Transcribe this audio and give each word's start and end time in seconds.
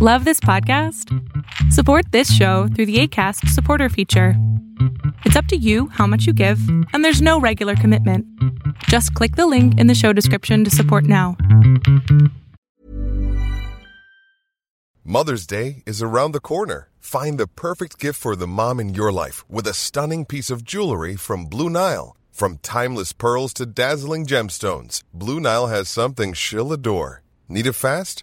Love 0.00 0.24
this 0.24 0.38
podcast? 0.38 1.12
Support 1.72 2.12
this 2.12 2.32
show 2.32 2.68
through 2.68 2.86
the 2.86 3.00
ACAST 3.02 3.48
supporter 3.48 3.88
feature. 3.88 4.34
It's 5.24 5.34
up 5.34 5.46
to 5.46 5.56
you 5.56 5.88
how 5.88 6.06
much 6.06 6.24
you 6.24 6.32
give, 6.32 6.60
and 6.92 7.04
there's 7.04 7.20
no 7.20 7.40
regular 7.40 7.74
commitment. 7.74 8.24
Just 8.84 9.12
click 9.14 9.34
the 9.34 9.48
link 9.48 9.76
in 9.80 9.88
the 9.88 9.96
show 9.96 10.12
description 10.12 10.62
to 10.62 10.70
support 10.70 11.02
now. 11.02 11.36
Mother's 15.02 15.48
Day 15.48 15.82
is 15.84 16.00
around 16.00 16.30
the 16.30 16.38
corner. 16.38 16.90
Find 17.00 17.36
the 17.36 17.48
perfect 17.48 17.98
gift 17.98 18.20
for 18.20 18.36
the 18.36 18.46
mom 18.46 18.78
in 18.78 18.94
your 18.94 19.10
life 19.10 19.44
with 19.50 19.66
a 19.66 19.74
stunning 19.74 20.24
piece 20.24 20.48
of 20.48 20.62
jewelry 20.62 21.16
from 21.16 21.46
Blue 21.46 21.68
Nile. 21.68 22.16
From 22.30 22.58
timeless 22.58 23.12
pearls 23.12 23.52
to 23.54 23.66
dazzling 23.66 24.26
gemstones, 24.26 25.02
Blue 25.12 25.40
Nile 25.40 25.66
has 25.66 25.88
something 25.88 26.34
she'll 26.34 26.72
adore. 26.72 27.24
Need 27.48 27.66
it 27.66 27.72
fast? 27.72 28.22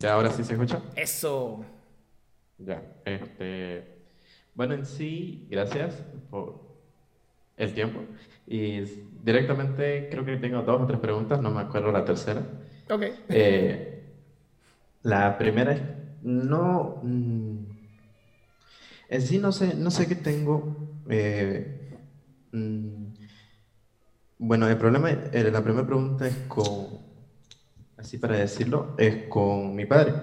Ya, 0.00 0.14
ahora 0.14 0.30
sí 0.30 0.42
se 0.42 0.54
escucha. 0.54 0.80
Eso. 0.96 1.62
Ya, 2.56 2.82
este. 3.04 3.84
Bueno, 4.54 4.72
en 4.74 4.86
sí, 4.86 5.46
gracias 5.50 5.94
por 6.30 6.58
el 7.58 7.74
tiempo. 7.74 8.00
Y 8.46 8.80
directamente 9.22 10.08
creo 10.10 10.24
que 10.24 10.38
tengo 10.38 10.62
dos 10.62 10.80
o 10.80 10.86
tres 10.86 11.00
preguntas, 11.00 11.40
no 11.42 11.50
me 11.50 11.60
acuerdo 11.60 11.92
la 11.92 12.04
tercera. 12.06 12.40
Ok. 12.88 13.02
Eh, 13.28 14.02
la 15.02 15.36
primera 15.36 15.72
es, 15.72 15.82
no, 16.22 17.00
mm, 17.02 17.58
en 19.10 19.22
sí 19.22 19.38
no 19.38 19.52
sé, 19.52 19.74
no 19.74 19.90
sé 19.90 20.08
qué 20.08 20.14
tengo. 20.14 20.76
eh, 21.10 21.98
mm, 22.52 23.04
bueno, 24.38 24.66
el 24.66 24.78
problema, 24.78 25.10
eh, 25.10 25.50
la 25.52 25.62
primera 25.62 25.86
pregunta 25.86 26.26
es 26.26 26.34
con, 26.48 27.09
así 28.00 28.18
para 28.18 28.36
decirlo, 28.36 28.92
es 28.96 29.18
con 29.28 29.74
mi 29.74 29.86
padre, 29.86 30.16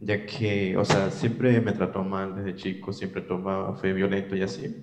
ya 0.00 0.18
que, 0.24 0.76
o 0.76 0.84
sea, 0.84 1.10
siempre 1.10 1.60
me 1.60 1.72
trató 1.74 2.04
mal 2.04 2.34
desde 2.34 2.54
chico, 2.54 2.92
siempre 2.92 3.22
tomaba, 3.22 3.74
fue 3.74 3.92
violento 3.94 4.36
y 4.36 4.42
así. 4.42 4.74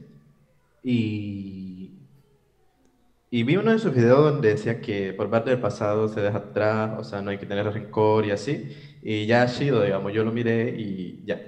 Y, 0.83 1.93
y 3.29 3.43
vi 3.43 3.57
uno 3.57 3.71
de 3.71 3.79
sus 3.79 3.91
videos 3.93 4.23
donde 4.23 4.49
decía 4.49 4.79
que 4.79 5.13
por 5.13 5.29
parte 5.29 5.49
del 5.49 5.59
pasado 5.59 6.07
se 6.07 6.21
deja 6.21 6.37
atrás, 6.37 6.91
o 6.97 7.03
sea, 7.03 7.21
no 7.21 7.31
hay 7.31 7.37
que 7.37 7.45
tener 7.45 7.65
rencor 7.71 8.25
y 8.25 8.31
así. 8.31 8.63
Y 9.01 9.25
ya 9.25 9.41
ha 9.43 9.47
sido, 9.47 9.81
digamos, 9.83 10.13
yo 10.13 10.23
lo 10.23 10.31
miré 10.31 10.71
y 10.75 11.19
ya. 11.23 11.41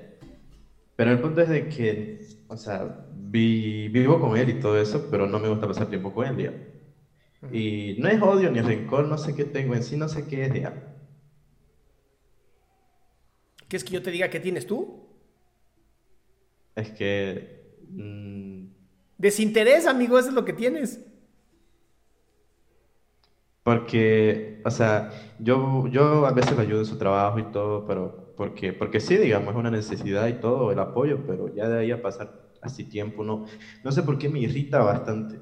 Pero 0.96 1.12
el 1.12 1.20
punto 1.20 1.42
es 1.42 1.50
de 1.50 1.68
que, 1.68 2.18
o 2.48 2.58
sea, 2.58 2.88
vi- 3.08 3.88
vivo 3.90 4.20
con 4.20 4.36
él 4.38 4.50
y 4.50 4.56
todo 4.56 4.80
eso, 4.80 5.08
pero 5.10 5.28
no 5.28 5.40
me 5.40 5.50
gusta 5.50 5.68
pasar 5.68 5.88
tiempo 5.88 6.12
con 6.12 6.26
él, 6.28 6.36
digamos. 6.36 6.67
Y 7.52 7.96
no 8.00 8.08
es 8.10 8.22
odio 8.22 8.52
ni 8.52 8.62
rencor, 8.62 9.08
no 9.08 9.18
sé 9.18 9.36
qué 9.36 9.46
tengo 9.46 9.76
en 9.76 9.84
sí, 9.84 9.98
no 9.98 10.08
sé 10.10 10.28
qué 10.28 10.46
es, 10.46 10.54
digamos. 10.54 10.84
¿Quieres 13.68 13.84
que 13.86 13.94
yo 13.94 14.02
te 14.04 14.12
diga 14.12 14.30
qué 14.30 14.40
tienes 14.40 14.66
tú? 14.68 15.08
Es 16.76 16.92
que... 16.92 17.78
mm, 17.90 18.66
Desinterés, 19.18 19.88
amigo, 19.88 20.20
eso 20.20 20.30
es 20.30 20.34
lo 20.36 20.46
que 20.46 20.54
tienes. 20.54 21.00
Porque, 23.64 24.62
o 24.66 24.72
sea, 24.72 25.10
yo, 25.40 25.88
yo 25.88 26.26
a 26.26 26.32
veces 26.32 26.56
lo 26.56 26.62
ayudo 26.62 26.80
en 26.80 26.86
su 26.86 26.98
trabajo 26.98 27.40
y 27.40 27.52
todo, 27.52 27.86
pero 27.86 28.34
porque, 28.38 28.72
porque 28.74 29.00
sí, 29.02 29.18
digamos, 29.18 29.54
es 29.54 29.60
una 29.60 29.72
necesidad 29.72 30.28
y 30.28 30.40
todo, 30.40 30.72
el 30.72 30.80
apoyo, 30.80 31.26
pero 31.26 31.54
ya 31.54 31.68
de 31.68 31.80
ahí 31.80 31.92
a 31.92 32.02
pasar 32.02 32.32
así 32.62 32.86
tiempo, 32.86 33.24
no, 33.26 33.46
no 33.84 33.92
sé 33.92 34.04
por 34.04 34.18
qué 34.18 34.30
me 34.30 34.40
irrita 34.40 34.80
bastante. 34.80 35.42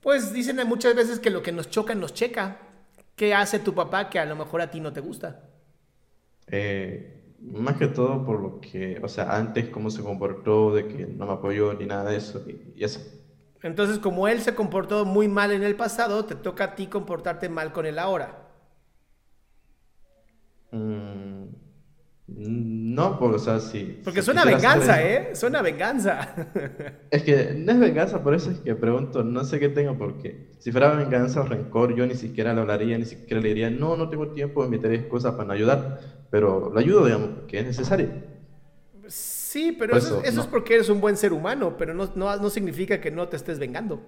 Pues 0.00 0.32
dicen 0.32 0.56
muchas 0.66 0.94
veces 0.94 1.18
que 1.20 1.30
lo 1.30 1.42
que 1.42 1.52
nos 1.52 1.68
choca 1.70 1.94
nos 1.94 2.14
checa. 2.14 2.58
¿Qué 3.16 3.34
hace 3.34 3.58
tu 3.58 3.74
papá 3.74 4.08
que 4.08 4.18
a 4.18 4.24
lo 4.24 4.34
mejor 4.36 4.62
a 4.62 4.70
ti 4.70 4.80
no 4.80 4.92
te 4.92 5.00
gusta? 5.00 5.42
Eh, 6.46 7.34
más 7.40 7.76
que 7.76 7.86
todo 7.88 8.24
por 8.24 8.40
lo 8.40 8.60
que, 8.60 8.98
o 9.02 9.08
sea, 9.08 9.36
antes 9.36 9.68
cómo 9.68 9.90
se 9.90 10.02
comportó, 10.02 10.74
de 10.74 10.88
que 10.88 11.06
no 11.06 11.26
me 11.26 11.32
apoyó 11.32 11.74
ni 11.74 11.86
nada 11.86 12.10
de 12.10 12.16
eso, 12.16 12.42
y, 12.46 12.72
y 12.76 12.84
eso. 12.84 13.00
Entonces, 13.62 13.98
como 13.98 14.26
él 14.28 14.40
se 14.42 14.54
comportó 14.54 15.04
muy 15.04 15.28
mal 15.28 15.52
en 15.52 15.62
el 15.62 15.76
pasado, 15.76 16.24
te 16.24 16.34
toca 16.34 16.64
a 16.64 16.74
ti 16.74 16.86
comportarte 16.88 17.48
mal 17.48 17.72
con 17.72 17.86
él 17.86 17.98
ahora. 17.98 18.48
Mm, 20.72 21.29
no, 22.36 23.18
pues, 23.18 23.34
o 23.34 23.38
sea, 23.38 23.60
sí. 23.60 24.00
Porque 24.04 24.20
si 24.20 24.26
suena 24.26 24.42
hacer 24.42 24.54
venganza, 24.54 25.02
¿eh? 25.02 25.34
Suena 25.34 25.62
venganza. 25.62 26.34
Es 27.10 27.24
que 27.24 27.54
no 27.54 27.72
es 27.72 27.80
venganza, 27.80 28.22
por 28.22 28.34
eso 28.34 28.50
es 28.50 28.60
que 28.60 28.74
pregunto, 28.76 29.24
no 29.24 29.44
sé 29.44 29.58
qué 29.58 29.68
tengo, 29.68 29.98
porque 29.98 30.52
si 30.58 30.70
fuera 30.70 30.94
venganza 30.94 31.40
o 31.40 31.44
rencor, 31.44 31.94
yo 31.96 32.06
ni 32.06 32.14
siquiera 32.14 32.54
le 32.54 32.60
hablaría, 32.60 32.96
ni 32.96 33.04
siquiera 33.04 33.42
le 33.42 33.48
diría, 33.48 33.70
no, 33.70 33.96
no 33.96 34.08
tengo 34.08 34.28
tiempo, 34.28 34.62
me 34.62 34.68
meteré 34.68 34.94
excusas 34.94 35.32
para 35.32 35.46
no 35.46 35.52
ayudar, 35.52 36.00
pero 36.30 36.70
lo 36.72 36.78
ayudo, 36.78 37.04
digamos, 37.04 37.30
porque 37.30 37.58
es 37.58 37.66
necesario. 37.66 38.08
Sí, 39.08 39.74
pero 39.76 39.90
Por 39.90 39.98
eso, 39.98 40.20
eso, 40.20 40.24
eso 40.24 40.40
es 40.42 40.46
porque 40.46 40.74
eres 40.74 40.88
un 40.88 41.00
buen 41.00 41.16
ser 41.16 41.32
humano, 41.32 41.76
pero 41.76 41.94
no, 41.94 42.08
no, 42.14 42.36
no 42.36 42.50
significa 42.50 43.00
que 43.00 43.10
no 43.10 43.28
te 43.28 43.36
estés 43.36 43.58
vengando. 43.58 44.00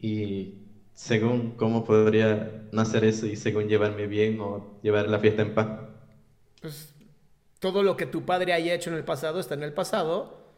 Y 0.00 0.69
según 1.00 1.52
cómo 1.52 1.82
podría 1.86 2.68
no 2.72 2.82
hacer 2.82 3.04
eso 3.04 3.24
y 3.24 3.34
según 3.34 3.68
llevarme 3.68 4.06
bien 4.06 4.38
o 4.38 4.78
llevar 4.82 5.08
la 5.08 5.18
fiesta 5.18 5.40
en 5.40 5.54
paz. 5.54 5.80
Pues 6.60 6.94
todo 7.58 7.82
lo 7.82 7.96
que 7.96 8.04
tu 8.04 8.26
padre 8.26 8.52
haya 8.52 8.74
hecho 8.74 8.90
en 8.90 8.96
el 8.96 9.04
pasado 9.04 9.40
está 9.40 9.54
en 9.54 9.62
el 9.62 9.72
pasado. 9.72 10.52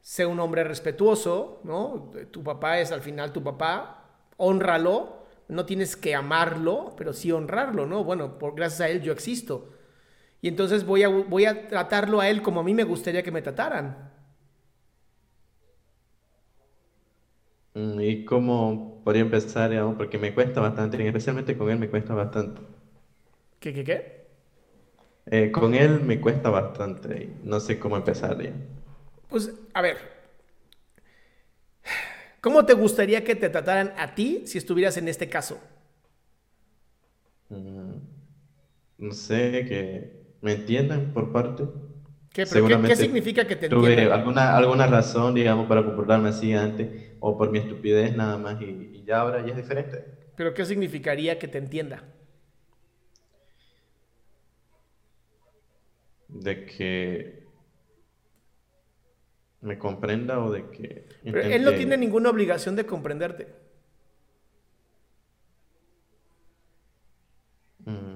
Sé 0.00 0.26
un 0.26 0.40
hombre 0.40 0.64
respetuoso, 0.64 1.60
¿no? 1.62 2.10
Tu 2.32 2.42
papá 2.42 2.80
es 2.80 2.90
al 2.90 3.02
final 3.02 3.32
tu 3.32 3.44
papá. 3.44 4.18
Honralo. 4.36 5.26
No 5.46 5.64
tienes 5.64 5.94
que 5.94 6.16
amarlo, 6.16 6.94
pero 6.96 7.12
sí 7.12 7.30
honrarlo, 7.30 7.86
¿no? 7.86 8.02
Bueno, 8.02 8.36
por, 8.36 8.56
gracias 8.56 8.80
a 8.80 8.88
él 8.88 9.00
yo 9.00 9.12
existo. 9.12 9.74
Y 10.42 10.48
entonces 10.48 10.84
voy 10.84 11.04
a, 11.04 11.08
voy 11.08 11.44
a 11.44 11.68
tratarlo 11.68 12.18
a 12.18 12.28
él 12.28 12.42
como 12.42 12.60
a 12.60 12.64
mí 12.64 12.74
me 12.74 12.82
gustaría 12.82 13.22
que 13.22 13.30
me 13.30 13.42
trataran. 13.42 14.10
Mm, 17.74 18.00
¿Y 18.00 18.24
cómo 18.24 18.93
podría 19.04 19.22
empezar, 19.22 19.70
digamos? 19.70 19.96
Porque 19.96 20.18
me 20.18 20.34
cuesta 20.34 20.60
bastante, 20.60 21.06
especialmente 21.06 21.56
con 21.56 21.70
él 21.70 21.78
me 21.78 21.90
cuesta 21.90 22.14
bastante. 22.14 22.60
¿Qué, 23.60 23.72
qué, 23.74 23.84
qué? 23.84 24.24
Eh, 25.26 25.50
con 25.52 25.74
él 25.74 26.00
me 26.02 26.18
cuesta 26.18 26.48
bastante, 26.48 27.24
y 27.42 27.46
no 27.46 27.60
sé 27.60 27.78
cómo 27.78 27.96
empezar, 27.96 28.38
digamos. 28.38 28.62
Pues, 29.28 29.50
a 29.74 29.82
ver. 29.82 30.14
¿Cómo 32.40 32.66
te 32.66 32.74
gustaría 32.74 33.24
que 33.24 33.34
te 33.36 33.48
trataran 33.48 33.92
a 33.96 34.14
ti 34.14 34.42
si 34.46 34.58
estuvieras 34.58 34.96
en 34.96 35.08
este 35.08 35.28
caso? 35.28 35.58
Mm, 37.50 38.00
No 38.98 39.12
sé, 39.12 39.66
que 39.68 40.36
me 40.42 40.52
entiendan 40.54 41.12
por 41.14 41.32
parte. 41.32 41.64
¿Qué, 42.34 42.44
Seguramente 42.46 42.88
qué 42.88 42.96
significa 42.96 43.46
que 43.46 43.56
te 43.56 43.66
tuve 43.68 43.92
entiendan? 43.92 44.12
alguna, 44.12 44.56
alguna 44.56 44.86
razón, 44.86 45.34
digamos, 45.34 45.66
para 45.68 45.84
comportarme 45.84 46.28
así 46.30 46.52
antes, 46.52 46.88
o 47.20 47.36
por 47.38 47.50
mi 47.50 47.58
estupidez 47.58 48.14
nada 48.14 48.36
más, 48.38 48.60
y, 48.60 48.90
y 48.92 49.04
ya 49.04 49.20
ahora 49.20 49.40
ya 49.42 49.50
es 49.52 49.56
diferente. 49.56 50.04
¿Pero 50.36 50.54
qué 50.54 50.64
significaría 50.64 51.38
que 51.38 51.48
te 51.48 51.58
entienda? 51.58 52.04
De 56.28 56.54
que 56.66 56.90
me 59.62 59.76
comprenda 59.78 60.40
o 60.44 60.50
de 60.50 60.62
que 60.74 61.06
Pero 61.30 61.42
él 61.48 61.64
no 61.64 61.74
tiene 61.74 61.96
ninguna 61.96 62.30
obligación 62.30 62.76
de 62.76 62.86
comprenderte. 62.86 63.48
Mm, 67.86 68.13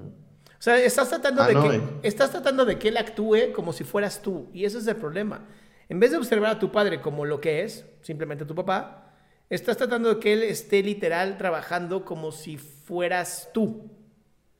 O 0.59 0.61
sea, 0.61 0.77
estás 0.77 1.07
tratando, 1.09 1.41
Ah, 1.41 1.47
de 1.47 1.53
no, 1.53 1.69
que, 1.69 1.75
eh. 1.77 1.81
estás 2.03 2.31
tratando 2.31 2.65
de 2.65 2.77
que 2.77 2.89
él 2.89 2.97
actúe 2.97 3.53
como 3.55 3.71
si 3.71 3.85
fueras 3.85 4.21
tú. 4.21 4.49
Y 4.53 4.65
ese 4.65 4.79
es 4.79 4.87
el 4.87 4.97
problema. 4.97 5.45
En 5.87 6.01
vez 6.01 6.11
de 6.11 6.17
observar 6.17 6.51
a 6.51 6.59
tu 6.59 6.69
padre 6.71 6.99
como 6.99 7.25
lo 7.25 7.39
que 7.39 7.63
es, 7.63 7.85
simplemente 8.01 8.43
tu 8.45 8.53
papá, 8.55 9.13
estás 9.49 9.77
tratando 9.77 10.13
de 10.13 10.19
que 10.19 10.33
él 10.33 10.43
esté 10.43 10.83
literal 10.83 11.37
trabajando 11.37 12.03
como 12.03 12.33
si 12.33 12.57
fueras 12.57 13.49
tú. 13.53 13.89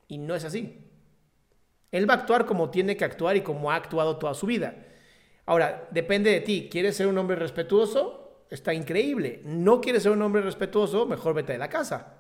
Y 0.08 0.18
no 0.20 0.36
es 0.36 0.46
así. 0.46 0.86
Él 1.92 2.10
va 2.10 2.14
a 2.14 2.18
actuar 2.18 2.46
como 2.46 2.70
tiene 2.70 2.96
que 2.96 3.04
actuar 3.04 3.36
y 3.36 3.42
como 3.42 3.70
ha 3.70 3.76
actuado 3.76 4.18
toda 4.18 4.34
su 4.34 4.46
vida. 4.46 4.76
Ahora, 5.46 5.88
depende 5.92 6.32
de 6.32 6.40
ti. 6.40 6.70
¿Quieres 6.72 6.96
ser 6.96 7.08
un 7.08 7.18
hombre 7.18 7.36
respetuoso? 7.36 8.46
Está 8.50 8.74
increíble. 8.74 9.42
¿No 9.44 9.82
quieres 9.82 10.04
ser 10.04 10.14
un 10.14 10.22
hombre 10.22 10.42
respetuoso? 10.42 11.06
Mejor 11.06 11.34
vete 11.34 11.52
de 11.54 11.60
la 11.60 11.68
casa. 11.70 12.19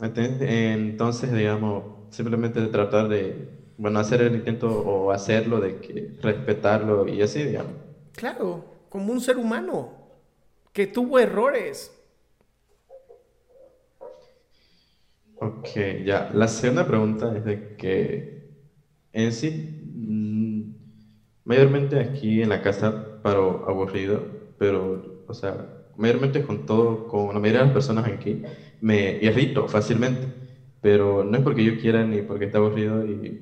Entonces, 0.00 1.32
digamos, 1.32 1.84
simplemente 2.10 2.66
tratar 2.68 3.08
de, 3.08 3.48
bueno, 3.76 3.98
hacer 3.98 4.20
el 4.20 4.36
intento 4.36 4.68
o 4.68 5.10
hacerlo, 5.10 5.60
de 5.60 5.80
que 5.80 6.10
respetarlo 6.20 7.08
y 7.08 7.20
así, 7.20 7.42
digamos. 7.44 7.72
Claro, 8.12 8.64
como 8.88 9.12
un 9.12 9.20
ser 9.20 9.36
humano 9.38 9.92
que 10.72 10.86
tuvo 10.86 11.18
errores. 11.18 11.92
Ok, 15.40 15.68
ya. 16.04 16.28
La 16.32 16.48
segunda 16.48 16.86
pregunta 16.86 17.36
es 17.36 17.44
de 17.44 17.76
que 17.76 18.42
en 19.12 19.32
sí, 19.32 19.78
mm, 19.94 20.62
mayormente 21.44 21.98
aquí 21.98 22.42
en 22.42 22.48
la 22.50 22.60
casa 22.62 23.20
paro 23.22 23.64
aburrido, 23.68 24.20
pero, 24.58 25.24
o 25.26 25.34
sea, 25.34 25.56
mayormente 25.96 26.42
con 26.42 26.66
todo, 26.66 27.06
con 27.08 27.28
la 27.34 27.40
mayoría 27.40 27.60
de 27.60 27.66
las 27.66 27.72
personas 27.72 28.04
aquí, 28.06 28.42
me 28.80 29.18
irrito 29.20 29.68
fácilmente, 29.68 30.32
pero 30.80 31.24
no 31.24 31.36
es 31.38 31.42
porque 31.42 31.64
yo 31.64 31.76
quiera 31.76 32.04
ni 32.04 32.22
porque 32.22 32.44
esté 32.46 32.58
aburrido 32.58 33.04
y 33.04 33.40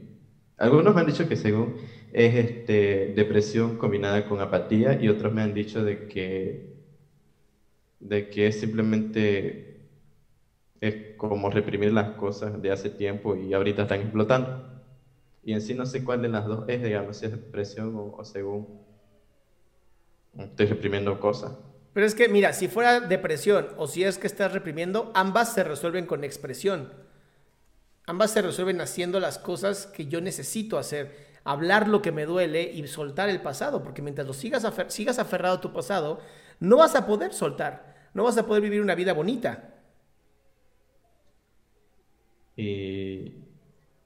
algunos 0.58 0.94
me 0.94 1.00
han 1.00 1.06
dicho 1.06 1.26
que 1.28 1.36
según 1.36 1.74
es 2.10 2.34
este, 2.34 3.08
depresión 3.10 3.74
combinada 3.76 4.24
con 4.26 4.40
apatía 4.40 4.94
y 5.00 5.08
otros 5.08 5.32
me 5.32 5.42
han 5.42 5.54
dicho 5.54 5.84
de 5.84 6.06
que, 6.06 6.62
de 7.98 8.28
que 8.28 8.46
es 8.48 8.58
simplemente 8.58 9.62
es 10.80 10.96
como 11.16 11.50
reprimir 11.50 11.92
las 11.92 12.10
cosas 12.12 12.60
de 12.60 12.70
hace 12.70 12.90
tiempo 12.90 13.36
y 13.36 13.52
ahorita 13.52 13.82
están 13.82 14.00
explotando. 14.02 14.54
Y 15.42 15.52
en 15.54 15.60
sí 15.62 15.74
no 15.74 15.86
sé 15.86 16.02
cuál 16.04 16.22
de 16.22 16.28
las 16.28 16.44
dos 16.46 16.64
es, 16.68 16.82
digamos, 16.82 17.18
si 17.18 17.26
es 17.26 17.32
depresión 17.32 17.94
o, 17.96 18.10
o 18.12 18.24
según 18.24 18.68
estoy 20.38 20.66
reprimiendo 20.66 21.18
cosas. 21.18 21.52
Pero 21.96 22.04
es 22.04 22.14
que, 22.14 22.28
mira, 22.28 22.52
si 22.52 22.68
fuera 22.68 23.00
depresión 23.00 23.68
o 23.78 23.86
si 23.86 24.04
es 24.04 24.18
que 24.18 24.26
estás 24.26 24.52
reprimiendo, 24.52 25.10
ambas 25.14 25.54
se 25.54 25.64
resuelven 25.64 26.04
con 26.04 26.24
expresión. 26.24 26.92
Ambas 28.04 28.32
se 28.32 28.42
resuelven 28.42 28.82
haciendo 28.82 29.18
las 29.18 29.38
cosas 29.38 29.86
que 29.86 30.04
yo 30.04 30.20
necesito 30.20 30.76
hacer. 30.76 31.16
Hablar 31.42 31.88
lo 31.88 32.02
que 32.02 32.12
me 32.12 32.26
duele 32.26 32.70
y 32.70 32.86
soltar 32.86 33.30
el 33.30 33.40
pasado. 33.40 33.82
Porque 33.82 34.02
mientras 34.02 34.26
lo 34.26 34.34
sigas, 34.34 34.70
sigas 34.88 35.18
aferrado 35.18 35.56
a 35.56 35.60
tu 35.62 35.72
pasado, 35.72 36.20
no 36.60 36.76
vas 36.76 36.94
a 36.96 37.06
poder 37.06 37.32
soltar. 37.32 38.10
No 38.12 38.24
vas 38.24 38.36
a 38.36 38.44
poder 38.44 38.62
vivir 38.62 38.82
una 38.82 38.94
vida 38.94 39.14
bonita. 39.14 39.76
Y 42.56 43.36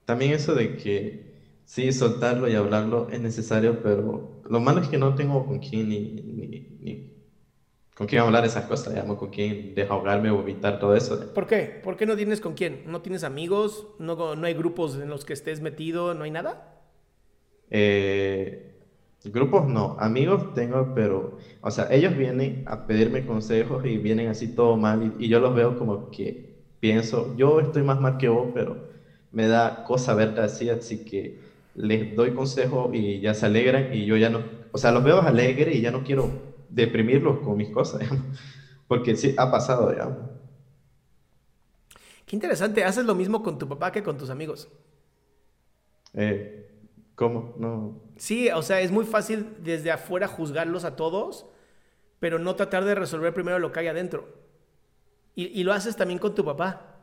también 0.04 0.34
eso 0.34 0.54
de 0.54 0.76
que 0.76 1.58
sí, 1.64 1.92
soltarlo 1.92 2.48
y 2.48 2.54
hablarlo 2.54 3.08
es 3.10 3.18
necesario, 3.18 3.82
pero 3.82 4.42
lo 4.48 4.60
malo 4.60 4.80
es 4.80 4.86
que 4.86 4.96
no 4.96 5.16
tengo 5.16 5.44
con 5.44 5.58
quién 5.58 5.88
ni 5.88 7.09
con 7.94 8.06
quién 8.06 8.22
hablar 8.22 8.44
esas 8.44 8.64
cosas, 8.64 8.94
digamos, 8.94 9.18
con 9.18 9.30
quién 9.30 9.74
desahogarme 9.74 10.30
o 10.30 10.40
evitar 10.40 10.78
todo 10.78 10.96
eso. 10.96 11.32
¿Por 11.34 11.46
qué? 11.46 11.80
¿Por 11.82 11.96
qué 11.96 12.06
no 12.06 12.16
tienes 12.16 12.40
con 12.40 12.54
quién? 12.54 12.84
¿No 12.86 13.02
tienes 13.02 13.24
amigos? 13.24 13.88
¿No, 13.98 14.34
no 14.36 14.46
hay 14.46 14.54
grupos 14.54 14.94
en 14.94 15.10
los 15.10 15.24
que 15.24 15.34
estés 15.34 15.60
metido? 15.60 16.14
¿No 16.14 16.24
hay 16.24 16.30
nada? 16.30 16.80
Eh, 17.70 18.70
grupos 19.24 19.68
no, 19.68 19.96
amigos 20.00 20.54
tengo, 20.54 20.92
pero, 20.94 21.38
o 21.60 21.70
sea, 21.70 21.88
ellos 21.90 22.16
vienen 22.16 22.64
a 22.66 22.86
pedirme 22.86 23.26
consejos 23.26 23.84
y 23.84 23.98
vienen 23.98 24.28
así 24.28 24.48
todo 24.54 24.76
mal 24.76 25.14
y, 25.18 25.28
yo 25.28 25.40
los 25.40 25.54
veo 25.54 25.78
como 25.78 26.10
que 26.10 26.54
pienso, 26.80 27.34
yo 27.36 27.60
estoy 27.60 27.82
más 27.82 28.00
mal 28.00 28.16
que 28.16 28.28
vos, 28.28 28.48
pero 28.54 28.88
me 29.32 29.46
da 29.46 29.84
cosa 29.84 30.14
verte 30.14 30.40
así, 30.40 30.70
así 30.70 31.04
que 31.04 31.38
les 31.74 32.16
doy 32.16 32.32
consejo 32.32 32.90
y 32.92 33.20
ya 33.20 33.34
se 33.34 33.46
alegran 33.46 33.94
y 33.94 34.06
yo 34.06 34.16
ya 34.16 34.30
no, 34.30 34.42
o 34.72 34.78
sea, 34.78 34.90
los 34.90 35.04
veo 35.04 35.20
alegres 35.20 35.76
y 35.76 35.82
ya 35.82 35.90
no 35.90 36.02
quiero 36.02 36.49
deprimirlos 36.70 37.40
con 37.40 37.56
mis 37.56 37.70
cosas, 37.70 38.02
porque 38.88 39.16
sí 39.16 39.34
ha 39.36 39.50
pasado, 39.50 39.90
digamos. 39.90 40.18
Qué 42.26 42.36
interesante, 42.36 42.84
haces 42.84 43.04
lo 43.04 43.14
mismo 43.14 43.42
con 43.42 43.58
tu 43.58 43.68
papá 43.68 43.90
que 43.90 44.02
con 44.02 44.16
tus 44.16 44.30
amigos. 44.30 44.68
Eh, 46.14 46.70
¿Cómo? 47.14 47.54
No. 47.58 48.00
Sí, 48.16 48.48
o 48.50 48.62
sea, 48.62 48.80
es 48.80 48.90
muy 48.90 49.04
fácil 49.04 49.56
desde 49.58 49.90
afuera 49.90 50.28
juzgarlos 50.28 50.84
a 50.84 50.96
todos, 50.96 51.46
pero 52.18 52.38
no 52.38 52.54
tratar 52.54 52.84
de 52.84 52.94
resolver 52.94 53.34
primero 53.34 53.58
lo 53.58 53.72
que 53.72 53.80
hay 53.80 53.88
adentro. 53.88 54.40
Y, 55.34 55.64
lo 55.64 55.72
haces 55.72 55.96
también 55.96 56.18
con 56.18 56.34
tu 56.34 56.44
papá. 56.44 56.98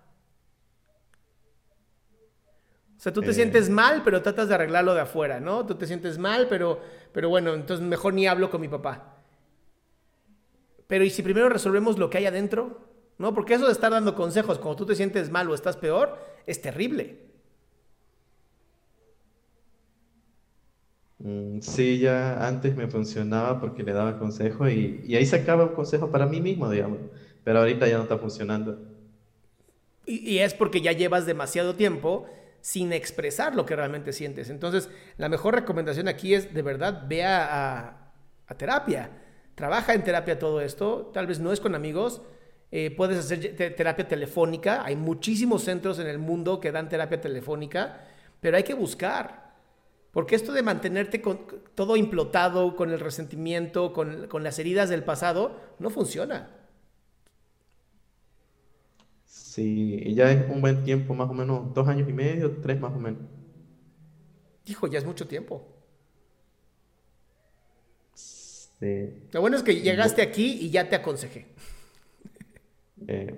O 2.95 2.99
sea, 2.99 3.11
tú 3.11 3.21
te 3.21 3.31
eh. 3.31 3.33
sientes 3.33 3.69
mal, 3.69 4.01
pero 4.03 4.21
tratas 4.21 4.47
de 4.47 4.55
arreglarlo 4.55 4.93
de 4.93 5.01
afuera, 5.01 5.39
¿no? 5.39 5.65
Tú 5.65 5.75
te 5.75 5.87
sientes 5.87 6.17
mal, 6.17 6.47
pero, 6.47 6.79
pero 7.13 7.29
bueno, 7.29 7.53
entonces 7.53 7.85
mejor 7.85 8.13
ni 8.13 8.27
hablo 8.27 8.49
con 8.49 8.61
mi 8.61 8.67
papá. 8.67 9.16
Pero 10.87 11.03
¿y 11.03 11.09
si 11.09 11.21
primero 11.21 11.49
resolvemos 11.49 11.99
lo 11.99 12.09
que 12.09 12.17
hay 12.17 12.25
adentro? 12.25 12.79
¿No? 13.17 13.33
Porque 13.33 13.53
eso 13.53 13.65
de 13.65 13.71
estar 13.71 13.91
dando 13.91 14.15
consejos 14.15 14.57
cuando 14.57 14.77
tú 14.77 14.85
te 14.85 14.95
sientes 14.95 15.29
mal 15.29 15.49
o 15.49 15.55
estás 15.55 15.75
peor 15.75 16.17
es 16.45 16.61
terrible. 16.61 17.19
Mm, 21.19 21.59
sí, 21.61 21.99
ya 21.99 22.47
antes 22.47 22.75
me 22.75 22.87
funcionaba 22.87 23.59
porque 23.59 23.83
le 23.83 23.91
daba 23.91 24.19
consejo 24.19 24.69
y, 24.69 25.01
y 25.05 25.15
ahí 25.15 25.25
sacaba 25.25 25.65
un 25.65 25.73
consejo 25.73 26.09
para 26.09 26.25
mí 26.25 26.39
mismo, 26.39 26.69
digamos. 26.69 26.99
Pero 27.43 27.59
ahorita 27.59 27.87
ya 27.87 27.97
no 27.97 28.03
está 28.03 28.17
funcionando. 28.17 28.79
Y, 30.05 30.37
es 30.37 30.53
porque 30.53 30.79
ya 30.79 30.93
llevas 30.93 31.25
demasiado 31.25 31.75
tiempo 31.75 32.29
sin 32.61 32.93
expresar 32.93 33.55
lo 33.55 33.65
que 33.65 33.75
realmente 33.75 34.13
sientes. 34.13 34.49
Entonces, 34.49 34.89
la 35.17 35.27
mejor 35.27 35.55
recomendación 35.55 36.07
aquí 36.07 36.33
es, 36.33 36.53
de 36.53 36.61
verdad, 36.61 37.03
ve 37.07 37.25
a 37.25 38.13
terapia 38.57 39.11
trabaja 39.57 39.95
en 39.95 40.03
terapia 40.03 40.37
todo 40.37 40.61
esto, 40.61 41.09
tal 41.11 41.25
vez 41.25 41.39
no 41.39 41.51
es 41.51 41.59
con 41.59 41.73
amigos, 41.73 42.21
eh, 42.69 42.93
puedes 42.95 43.17
hacer 43.17 43.55
terapia 43.75 44.07
telefónica, 44.07 44.85
hay 44.85 44.95
muchísimos 44.95 45.63
centros 45.63 45.97
en 45.97 46.05
el 46.05 46.19
mundo 46.19 46.59
que 46.59 46.71
dan 46.71 46.89
terapia 46.89 47.19
telefónica, 47.19 48.05
pero 48.39 48.55
hay 48.55 48.61
que 48.61 48.75
buscar, 48.75 49.55
porque 50.11 50.35
esto 50.35 50.53
de 50.53 50.61
mantenerte 50.61 51.23
con, 51.23 51.39
todo 51.73 51.97
implotado, 51.97 52.75
con 52.75 52.91
el 52.91 52.99
resentimiento, 52.99 53.93
con, 53.93 54.27
con 54.27 54.43
las 54.43 54.59
heridas 54.59 54.89
del 54.89 55.03
pasado, 55.03 55.59
no 55.79 55.89
funciona. 55.89 56.51
Sí, 59.25 60.03
y 60.05 60.13
ya 60.13 60.31
es 60.31 60.47
un 60.51 60.61
buen 60.61 60.83
tiempo, 60.83 61.15
más 61.15 61.31
o 61.31 61.33
menos 61.33 61.73
dos 61.73 61.87
años 61.87 62.07
y 62.07 62.13
medio, 62.13 62.57
tres 62.61 62.79
más 62.79 62.93
o 62.93 62.99
menos. 62.99 63.21
Hijo, 64.65 64.85
ya 64.85 64.99
es 64.99 65.05
mucho 65.05 65.27
tiempo. 65.27 65.65
Este, 68.79 69.27
Lo 69.31 69.41
bueno 69.41 69.57
es 69.57 69.63
que 69.63 69.81
llegaste 69.81 70.21
aquí 70.21 70.59
y 70.61 70.69
ya 70.69 70.89
te 70.89 70.95
aconsejé. 70.95 71.47
Eh, 73.09 73.31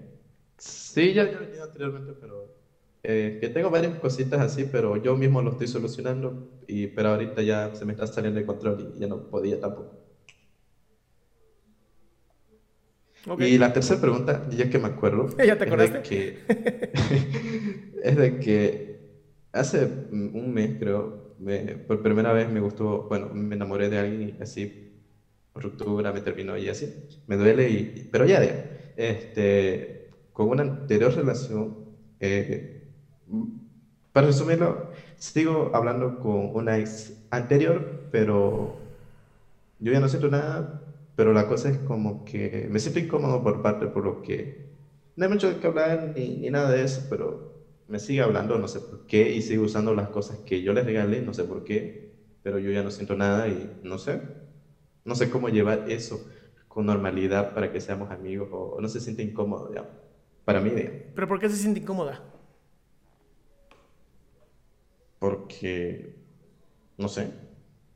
sí, 0.57 1.13
ya, 1.13 1.29
ya, 1.29 1.63
anteriormente, 1.63 2.13
pero 2.19 2.55
eh, 3.03 3.39
que 3.41 3.49
tengo 3.49 3.69
varias 3.69 3.99
cositas 3.99 4.39
así, 4.39 4.63
pero 4.71 4.95
yo 4.95 5.17
mismo 5.17 5.41
lo 5.41 5.51
estoy 5.51 5.67
solucionando, 5.67 6.49
y, 6.65 6.87
pero 6.87 7.09
ahorita 7.09 7.41
ya 7.41 7.75
se 7.75 7.83
me 7.83 7.91
está 7.91 8.07
saliendo 8.07 8.39
de 8.39 8.45
control 8.45 8.93
y 8.95 8.99
ya 9.01 9.07
no 9.07 9.29
podía 9.29 9.59
tampoco. 9.59 9.99
Y 13.37 13.57
la 13.57 13.73
tercera 13.73 13.99
pregunta, 13.99 14.47
ya 14.49 14.69
que 14.69 14.79
me 14.79 14.87
acuerdo, 14.87 15.27
¿Ya 15.45 15.57
te 15.57 15.65
acordaste? 15.65 15.97
Es 15.97 16.03
de 16.03 16.09
que, 16.09 17.91
es 18.03 18.15
de 18.15 18.39
que 18.39 18.99
hace 19.51 19.85
un 20.09 20.53
mes, 20.53 20.77
creo, 20.79 21.35
por 21.85 22.01
primera 22.01 22.31
vez 22.31 22.49
me 22.49 22.61
gustó, 22.61 23.09
bueno, 23.09 23.29
me 23.33 23.55
enamoré 23.55 23.89
de 23.89 23.99
alguien 23.99 24.37
así 24.41 24.88
ruptura, 25.59 26.11
me 26.11 26.21
terminó 26.21 26.57
y 26.57 26.69
así. 26.69 26.93
Me 27.25 27.35
duele, 27.37 27.69
y, 27.69 27.91
pero 28.09 28.25
ya, 28.25 28.41
este, 28.95 29.95
con 30.31 30.49
una 30.49 30.63
anterior 30.63 31.13
relación, 31.15 31.75
eh, 32.19 32.63
para 34.11 34.27
resumirlo, 34.27 34.83
sigo 35.17 35.69
hablando 35.73 36.17
con 36.17 36.49
una 36.53 36.77
ex 36.77 37.13
anterior, 37.29 37.87
pero 38.09 38.73
yo 39.79 39.91
ya 39.91 39.99
no 39.99 40.07
siento 40.09 40.29
nada, 40.29 40.67
pero 41.15 41.33
la 41.33 41.45
cosa 41.47 41.69
es 41.69 41.79
como 41.79 42.23
que 42.23 42.67
me 42.69 42.79
siento 42.79 42.99
incómodo 42.99 43.41
por 43.41 43.61
parte, 43.61 43.87
por 43.87 44.03
lo 44.03 44.21
que 44.21 44.51
no 45.15 45.25
hay 45.25 45.29
mucho 45.29 45.57
que 45.59 45.67
hablar 45.67 45.99
ni, 45.99 46.37
ni 46.37 46.49
nada 46.51 46.71
de 46.71 46.83
eso, 46.83 47.05
pero 47.09 47.43
me 47.87 47.99
sigue 47.99 48.21
hablando, 48.21 48.57
no 48.59 48.67
sé 48.67 48.81
por 48.81 49.01
qué, 49.05 49.31
y 49.31 49.41
sigue 49.41 49.59
usando 49.59 49.93
las 49.93 50.09
cosas 50.09 50.39
que 50.45 50.61
yo 50.61 50.73
le 50.73 50.83
regalé, 50.83 51.21
no 51.21 51.33
sé 51.33 51.45
por 51.45 51.63
qué, 51.63 51.91
pero 52.41 52.59
yo 52.59 52.71
ya 52.71 52.83
no 52.83 52.91
siento 52.91 53.15
nada 53.15 53.49
y 53.49 53.73
no 53.81 53.97
sé. 53.99 54.21
No 55.09 55.15
sé 55.15 55.31
cómo 55.31 55.49
llevar 55.49 55.89
eso 55.89 56.29
con 56.67 56.85
normalidad 56.85 57.55
para 57.55 57.71
que 57.71 57.81
seamos 57.81 58.11
amigos 58.11 58.47
o, 58.51 58.79
no 58.79 58.87
se 58.87 58.99
siente 58.99 59.23
incómodo, 59.23 59.71
Para 60.45 60.61
mí, 60.61 60.69
digamos. 60.69 61.01
¿Pero 61.15 61.27
por 61.27 61.39
qué 61.39 61.49
se 61.49 61.55
siente 61.55 61.79
incómoda? 61.79 62.21
Porque, 65.17 66.13
no 66.99 67.07
sé, 67.07 67.31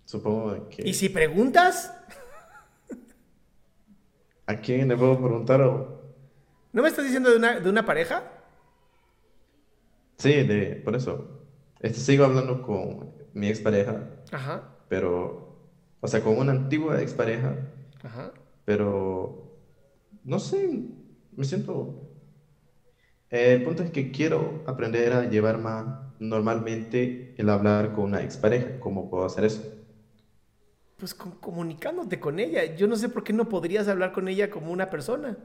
supongo 0.05 0.67
que... 0.70 0.89
¿Y 0.89 0.96
si 0.96 1.08
preguntas? 1.10 1.93
¿A 4.48 4.55
quién 4.60 4.88
le 4.88 4.98
puedo 4.98 5.15
preguntar? 5.20 5.62
o- 5.62 6.01
¿No 6.72 6.82
me 6.82 6.88
estás 6.88 7.05
diciendo 7.05 7.29
de 7.29 7.38
una, 7.38 7.60
de 7.60 7.70
una 7.70 7.86
pareja? 7.86 8.24
Sí, 10.17 10.32
de, 10.34 10.77
por 10.84 10.96
eso. 10.96 11.46
Este, 11.79 12.00
sigo 12.00 12.25
hablando 12.25 12.63
con 12.63 13.13
mi 13.36 13.50
expareja, 13.50 14.10
Ajá, 14.32 14.63
pero, 14.89 15.42
o 16.03 16.07
sea, 16.07 16.22
con 16.22 16.38
una 16.38 16.51
antigua 16.51 17.01
expareja, 17.01 17.55
ajá. 18.03 18.31
pero, 18.65 19.57
no 20.25 20.38
sé, 20.39 20.69
me 21.31 21.45
siento... 21.45 22.10
Eh, 23.29 23.53
el 23.53 23.63
punto 23.63 23.81
es 23.83 23.89
que 23.91 24.12
quiero 24.12 24.63
aprender 24.67 25.13
a 25.13 25.29
llevar 25.29 25.57
más 25.57 25.86
normalmente 26.19 27.33
el 27.38 27.50
hablar 27.50 27.93
con 27.93 28.03
una 28.05 28.22
expareja. 28.22 28.79
¿Cómo 28.79 29.10
puedo 29.10 29.25
hacer 29.25 29.45
eso? 29.45 29.63
Pues 30.98 31.15
con- 31.15 31.31
comunicándote 31.39 32.19
con 32.19 32.39
ella. 32.39 32.75
Yo 32.75 32.86
no 32.88 32.95
sé 32.95 33.10
por 33.10 33.24
qué 33.24 33.33
no 33.33 33.50
podrías 33.50 33.88
hablar 33.88 34.12
con 34.12 34.27
ella 34.27 34.51
como 34.51 34.72
una 34.72 34.89
persona. 34.89 35.38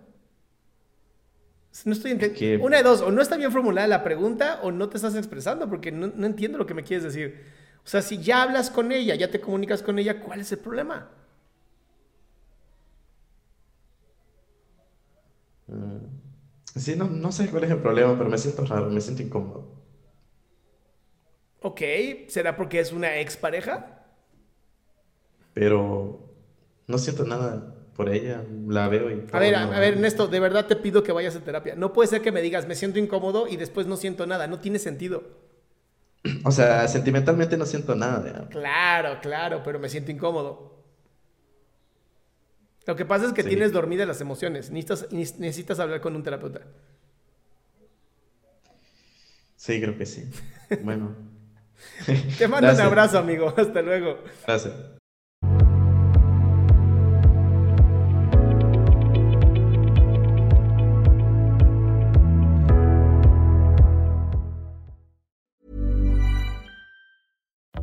No 1.84 1.92
estoy 1.92 2.10
ente- 2.12 2.32
que- 2.34 2.58
Una 2.58 2.78
de 2.78 2.82
dos, 2.82 3.00
o 3.00 3.10
no 3.10 3.22
está 3.22 3.36
bien 3.36 3.52
formulada 3.52 3.86
la 3.86 4.02
pregunta 4.04 4.60
o 4.62 4.70
no 4.72 4.88
te 4.88 4.96
estás 4.96 5.14
expresando 5.14 5.68
porque 5.70 5.92
no, 5.92 6.08
no 6.14 6.26
entiendo 6.26 6.58
lo 6.58 6.66
que 6.66 6.74
me 6.74 6.82
quieres 6.82 7.04
decir. 7.04 7.40
O 7.88 7.90
sea, 7.90 8.02
si 8.02 8.18
ya 8.18 8.42
hablas 8.42 8.68
con 8.68 8.92
ella, 8.92 9.14
ya 9.14 9.30
te 9.30 9.40
comunicas 9.40 9.82
con 9.82 9.98
ella, 9.98 10.20
¿cuál 10.20 10.40
es 10.40 10.52
el 10.52 10.58
problema? 10.58 11.08
Sí, 16.76 16.96
no, 16.96 17.08
no 17.08 17.32
sé 17.32 17.48
cuál 17.48 17.64
es 17.64 17.70
el 17.70 17.78
problema, 17.78 18.18
pero 18.18 18.28
me 18.28 18.36
siento 18.36 18.66
raro, 18.66 18.90
me 18.90 19.00
siento 19.00 19.22
incómodo. 19.22 19.72
Ok, 21.62 21.80
¿será 22.28 22.56
porque 22.56 22.78
es 22.78 22.92
una 22.92 23.20
expareja? 23.20 24.04
Pero 25.54 26.28
no 26.86 26.98
siento 26.98 27.24
nada 27.24 27.74
por 27.96 28.10
ella, 28.10 28.44
la 28.66 28.88
veo 28.88 29.10
y 29.10 29.24
A 29.32 29.38
ver, 29.38 29.54
a, 29.54 29.62
a 29.62 29.80
ver, 29.80 29.94
Ernesto, 29.94 30.28
de 30.28 30.40
verdad 30.40 30.66
te 30.66 30.76
pido 30.76 31.02
que 31.02 31.12
vayas 31.12 31.36
a 31.36 31.40
terapia. 31.40 31.74
No 31.74 31.94
puede 31.94 32.08
ser 32.10 32.20
que 32.20 32.32
me 32.32 32.42
digas, 32.42 32.68
me 32.68 32.74
siento 32.74 32.98
incómodo 32.98 33.48
y 33.48 33.56
después 33.56 33.86
no 33.86 33.96
siento 33.96 34.26
nada. 34.26 34.46
No 34.46 34.60
tiene 34.60 34.78
sentido. 34.78 35.47
O 36.44 36.50
sea, 36.50 36.86
sentimentalmente 36.88 37.56
no 37.56 37.64
siento 37.66 37.94
nada. 37.94 38.22
digamos. 38.24 38.48
Claro, 38.50 39.18
claro, 39.20 39.62
pero 39.64 39.78
me 39.78 39.88
siento 39.88 40.10
incómodo. 40.10 40.76
Lo 42.86 42.96
que 42.96 43.04
pasa 43.04 43.26
es 43.26 43.32
que 43.32 43.42
Sí. 43.42 43.50
tienes 43.50 43.72
dormidas 43.72 44.08
las 44.08 44.20
emociones. 44.20 44.70
Necesitas, 44.70 45.12
necesitas 45.38 45.78
hablar 45.78 46.00
con 46.00 46.16
un 46.16 46.22
terapeuta. 46.22 46.60
Sí, 49.56 49.80
creo 49.80 49.96
que 49.98 50.06
sí. 50.06 50.28
Bueno, 50.82 51.14
Te 52.38 52.48
mando 52.48 52.70
un 52.72 52.80
abrazo, 52.80 53.18
amigo. 53.18 53.52
Hasta 53.56 53.82
luego. 53.82 54.18
gracias. 54.46 54.74